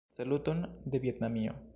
[0.17, 0.63] Saluton
[0.95, 1.55] de Vjetnamio!